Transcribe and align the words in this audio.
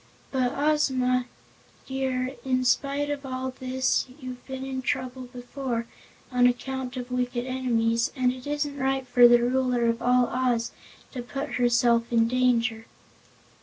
But, 0.31 0.53
Ozma 0.53 1.27
dear, 1.85 2.33
in 2.43 2.65
spite 2.65 3.11
of 3.11 3.23
all 3.23 3.53
this 3.59 4.07
you've 4.19 4.43
been 4.47 4.65
in 4.65 4.81
trouble 4.81 5.25
before, 5.31 5.85
on 6.31 6.47
account 6.47 6.97
of 6.97 7.11
wicked 7.11 7.45
enemies, 7.45 8.11
and 8.15 8.31
it 8.33 8.47
isn't 8.47 8.79
right 8.79 9.05
for 9.05 9.27
the 9.27 9.43
Ruler 9.43 9.85
of 9.85 10.01
all 10.01 10.25
Oz 10.25 10.71
to 11.11 11.21
put 11.21 11.49
herself 11.57 12.11
in 12.11 12.27
danger." 12.27 12.87